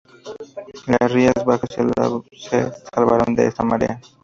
[0.87, 1.69] Las Rías Bajas
[2.31, 4.01] se salvaron de esta marea.